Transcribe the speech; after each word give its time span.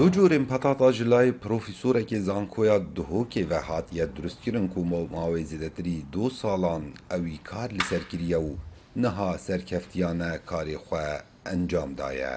دو 0.00 0.08
جورên 0.08 0.44
petata 0.46 0.92
ji 0.92 1.04
layê 1.04 1.32
profîsorekê 1.44 2.20
zankoya 2.20 2.76
Duhokê 2.96 3.50
ve 3.50 3.58
hatiye 3.58 4.16
duristkirin 4.16 4.68
ku 4.68 4.80
mawê 5.14 5.42
zêdetirî 5.50 6.12
du 6.12 6.30
salan 6.30 6.84
ew 7.16 7.24
î 7.36 7.38
kar 7.44 7.70
li 7.70 7.82
ser 7.90 8.02
kiriye 8.10 8.38
û 8.50 8.52
niha 8.96 9.38
serkeftiyane 9.38 10.32
karê 10.50 10.76
xwe 10.84 11.06
encam 11.52 11.98
daye. 11.98 12.36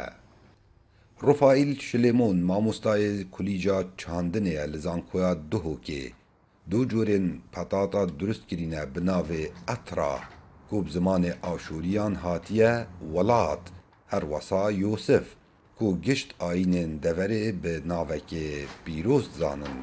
Rofaîl 1.23 1.71
Şilêmon 1.87 2.37
mamostayê 2.51 3.29
kulîca 3.29 3.77
çandinê 3.97 4.53
ye 4.59 4.73
li 4.73 4.79
zankoya 4.79 5.33
Duhokê. 5.51 6.03
Du 6.71 6.89
corên 6.91 7.27
petata 7.53 8.19
durist 8.19 8.47
kirîne 8.49 8.95
bi 8.95 8.99
navê 8.99 9.43
Etra 9.73 10.19
ku 10.69 10.85
bi 10.85 10.89
zimanê 10.89 11.33
Aşûriyan 11.51 12.13
hatiye 12.15 12.85
welat 13.13 13.63
her 14.07 14.21
wesa 14.21 14.71
Yosif 14.71 15.25
ku 15.83 16.01
gişt 16.07 16.29
ayînên 16.49 16.91
deverê 17.05 17.63
bi 17.63 17.73
navekê 17.91 18.47
pîroz 18.85 19.25
zanin. 19.39 19.77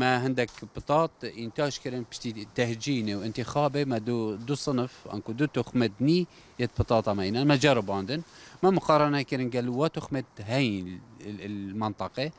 ما 0.00 0.12
هندك 0.24 0.50
بطاط 0.76 1.14
انتاج 1.44 1.72
كرن 1.82 2.04
بشتي 2.10 2.30
تهجيني 2.58 3.14
وانتخابي 3.18 3.84
ما 3.84 3.98
دو 4.08 4.34
دو 4.48 4.54
صنف 4.66 4.92
انكو 5.14 5.32
دو 5.32 5.46
تخمد 5.56 5.92
ني 6.00 6.26
يت 6.58 6.70
بطاطا 6.78 7.12
ماينا 7.18 7.44
ما 7.44 7.56
جرب 7.56 7.90
عندن 7.90 8.20
ما 8.62 8.70
مقارنه 8.70 9.22
كرن 9.22 9.50
قال 9.50 9.68
وا 9.68 9.88
تخمد 9.88 10.24
هاي 10.40 10.98
المنطقة 11.48 12.30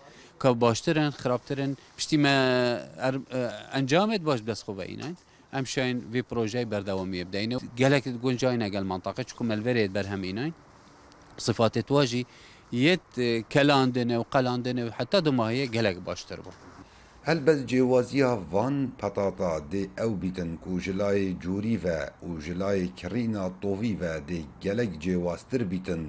كباشترن 0.42 1.10
خرابترن. 1.12 1.76
بشتي 1.98 2.18
ما 2.18 2.34
انجامت 3.78 4.22
باش 4.28 4.40
بس 4.40 4.64
خوبينا 4.64 5.14
ام 5.54 5.66
شاين 5.66 6.02
في 6.12 6.22
بروجي 6.32 6.66
بردوامي 6.66 7.24
بدينا 7.24 7.60
قالك 7.80 8.04
تقول 8.04 8.38
جاينا 8.38 8.68
قال 8.74 8.86
منطقه 8.86 9.24
تشكم 9.24 9.52
الفريد 9.52 9.94
برهمينا 9.94 10.52
صفات 11.38 11.78
تواجي 11.80 12.26
يت 12.74 13.46
كلاندنه 13.54 14.20
وقلاندنه 14.20 14.86
وحتى 14.86 15.22
دما 15.22 15.50
هي 15.50 15.68
قالك 15.68 15.98
باشتر 15.98 16.42
بو. 16.42 16.52
هەلبەت 17.30 17.60
جێوازیە 17.72 18.32
ڤان 18.52 18.76
پەتاتا 19.00 19.54
دێ 19.72 19.84
ئەو 20.00 20.12
بیتن 20.22 20.52
و 20.70 20.80
ژلای 20.86 21.36
جووریڤە 21.44 22.00
و 22.28 22.32
ژلای 22.46 22.92
کڕینا 23.00 23.46
تۆڤیڤە 23.62 24.14
دێ 24.30 24.42
gelek 24.64 24.92
جێوازتر 25.04 25.62
بیتن 25.72 26.04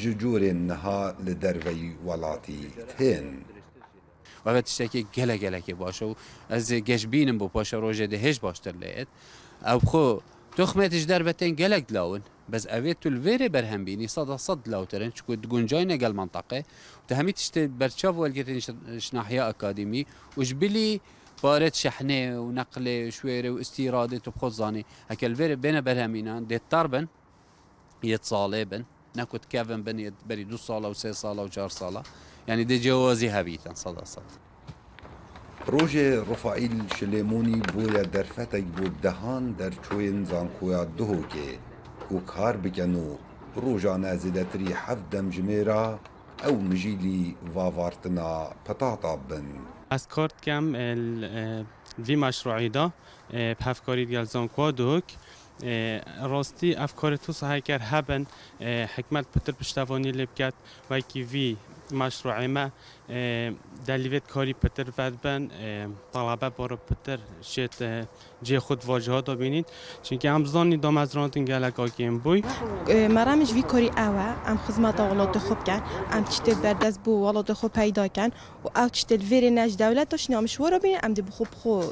ji 0.00 0.12
جۆرên 0.20 0.60
niha 0.70 1.02
li 1.26 1.34
derveyî 1.42 1.92
welatî 2.06 2.60
tên. 2.98 3.26
و 4.46 4.62
tiştekî 4.62 5.06
gelek 5.12 5.42
gelekê 5.42 5.74
baş 5.80 6.02
û 6.02 6.14
ez 6.50 6.72
ê 6.72 6.78
geş 6.78 7.02
bînim 7.12 7.40
bu 7.40 7.48
paşa 7.48 7.76
rojê 7.76 8.10
de 8.10 8.18
hêj 8.24 8.42
baştir 8.42 8.74
lêet 8.82 9.08
ew 9.72 9.80
xwe 9.90 10.20
toxmet 10.56 10.92
ji 10.92 11.08
derbetên 11.08 11.52
gelek 11.62 11.88
dilawin 11.88 12.22
بس 12.52 12.66
اوێت 12.76 12.98
تو 13.02 13.08
الوێرێ 13.14 13.48
بەرهەمبینی 13.54 14.08
سەدا 14.16 14.36
سەد 14.46 14.60
لاوترن 14.72 15.10
چکو 15.16 15.32
گونجای 15.52 15.86
نەگەل 15.92 16.12
منطقه. 16.20 16.60
و 17.08 17.10
هەمی 17.18 17.32
تشتێ 17.38 17.62
بەرچاو 17.80 18.14
وەلگرتن 18.22 18.58
شناحیا 19.06 19.44
شەحنێ 21.82 22.22
و 22.44 22.48
نەقلێ 22.58 22.96
شوێرە 23.16 23.50
و 23.54 23.60
استیرادێت 23.62 24.24
و 24.28 24.32
بخۆزانانی 24.36 24.84
هەکەل 25.10 25.32
وێرە 25.38 25.56
بێنە 25.62 25.80
بەرهەمینان 25.86 26.40
دێتتار 26.50 26.86
بن 26.92 27.04
یەت 28.12 28.24
ساڵێ 28.30 28.62
بن. 28.70 28.82
نەکوت 29.18 29.44
کەڤن 29.52 29.80
بن 29.86 29.96
بەری 30.28 30.44
دو 30.50 30.58
ساڵە 30.66 30.88
و 30.92 30.94
سێ 31.02 31.12
ساڵە 31.22 31.42
و 31.46 31.48
چهار 31.54 31.72
ساڵە. 31.80 32.02
ینی 32.48 32.64
دەجێوازی 32.70 33.28
هەبیتن 33.36 33.76
سەدا 33.84 34.06
سەد. 34.14 34.28
Projê 35.66 36.08
Rofa'îl 36.30 36.76
Şilêmonî 36.96 37.58
bûye 37.72 38.12
derfetek 38.12 38.64
bû 38.76 38.86
dehan 39.02 39.44
derçoyên 39.58 40.24
zankoya 40.24 40.82
Duhokê 40.98 41.50
û 42.14 42.16
kar 42.26 42.64
bikin 42.64 42.94
û 43.04 43.06
rojane 43.64 44.12
zêdetirî 44.22 44.70
hev 44.84 45.00
demjimêra 45.12 45.84
ew 46.48 46.56
mijîlî 46.70 47.34
vavartina 47.54 48.30
petata 48.66 49.16
bin. 49.30 49.48
از 49.90 50.08
کارت 50.08 50.40
کم 50.46 50.64
وی 52.06 52.16
مشروعی 52.16 52.68
دا 52.68 52.92
هفکاری 53.68 54.04
دیگل 54.06 54.24
زانکوا 54.24 54.70
دوک 54.70 55.04
راستی 56.32 56.74
افکار 56.74 57.16
تو 57.16 57.32
کرد 57.60 57.82
هبن 57.92 58.26
حکمت 58.94 59.24
پتر 59.34 59.52
پشتوانی 59.52 60.12
لب 60.12 60.34
کرد 60.34 60.54
و 60.90 61.00
کی 61.00 61.22
وی 61.22 61.56
مشروع 61.94 62.46
ما 62.46 62.70
دلیوت 63.86 64.28
کاری 64.28 64.52
پتر 64.52 64.86
ود 64.98 65.20
بن 65.20 65.50
طلبه 66.12 66.48
بارو 66.48 66.76
پتر. 66.76 67.18
شد 67.42 68.06
جه 68.42 68.60
خود 68.60 68.84
واجه 68.84 69.12
ها 69.12 69.20
بینید. 69.20 69.66
چون 70.02 70.18
که 70.18 70.30
همزانی 70.30 70.76
دام 70.76 70.96
از 70.96 71.16
رانتین 71.16 71.44
گلک 71.44 71.80
آگیم 71.80 72.18
بوی. 72.18 72.42
مرامش 72.88 73.52
وی 73.52 73.62
کاری 73.62 73.88
اوه. 73.88 74.34
ام 74.46 74.56
خدمت 74.56 75.00
اولاد 75.00 75.38
خوب 75.38 75.64
کن. 75.64 75.82
ام 76.12 76.24
چتل 76.24 76.54
بردست 76.54 77.00
بو 77.04 77.24
اولاد 77.24 77.52
خوب 77.52 77.72
پیدا 77.72 78.08
کن. 78.08 78.28
و 78.64 78.78
او 78.78 78.88
چتل 78.88 79.16
ویری 79.16 79.50
نج 79.50 79.76
دولت 79.76 80.08
داشت 80.08 80.30
نامش 80.30 80.60
ورا 80.60 80.78
بینید. 80.78 81.00
ام 81.02 81.14
دی 81.14 81.22
بخوب 81.22 81.48
خو 81.62 81.82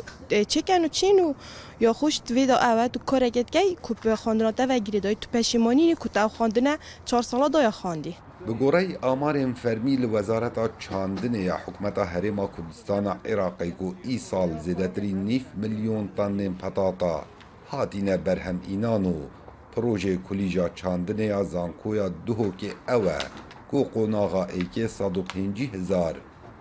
چکن 0.48 0.84
و 0.84 0.88
چین 0.88 1.20
و 1.20 1.34
یا 1.80 1.92
خوش 1.92 2.20
ویدا 2.30 2.56
اوه 2.56 2.88
تو 2.88 2.98
کار 2.98 3.24
اگت 3.24 3.50
گی؟ 3.50 3.74
کوپ 3.82 4.14
خواندناته 4.14 4.66
و 4.66 4.78
گیری 4.78 5.00
دای 5.00 5.14
تو 5.14 5.30
پشیمانی 5.32 5.94
کو 5.94 6.08
تو 6.08 6.28
خواندنه. 6.28 6.78
چهار 7.04 7.22
سالا 7.22 7.48
دای 7.48 7.70
خواندی. 7.70 8.16
Bi 8.46 8.52
gorey 8.52 8.96
amarên 9.02 9.54
fermî 9.54 10.02
li 10.02 10.08
Wezareta 10.14 10.66
Çandinê 10.84 11.42
ya 11.42 11.56
Hikûmeta 11.64 12.04
Herêma 12.12 12.46
Kurdistana 12.54 13.18
Iraqê 13.24 13.70
ku 13.78 13.94
îsal 14.14 14.50
zêdetirî 14.64 15.12
nîv 15.28 15.44
milyon 15.62 16.06
tanên 16.16 16.54
petata 16.62 17.24
hatîne 17.70 18.26
berhemînan 18.26 19.04
û 19.04 19.18
projê 19.74 20.14
kulîja 20.26 20.66
çandinê 20.80 21.26
ya 21.34 21.44
zankoya 21.44 22.08
Duhokê 22.26 22.70
ew 22.96 23.06
e 23.18 23.20
ku 23.70 23.78
qonaxa 23.94 24.44
êkê 24.60 24.86
sed 24.96 25.14
û 25.20 25.22
pêncî 25.32 25.66
hezar 25.74 26.14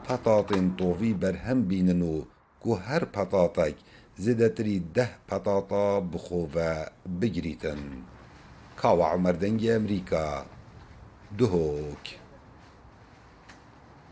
petatên 0.07 0.67
tovî 0.79 1.21
berhem 1.21 1.69
bînin 1.69 2.01
û 2.13 2.15
ku 2.63 2.71
her 2.87 3.03
petatek 3.15 3.75
zêdetirî 4.23 4.77
deh 4.95 5.11
petata 5.29 5.85
bixwe 6.11 6.71
bigirîtin. 7.19 7.81
Kawa 8.81 9.09
دهوك 11.37 12.20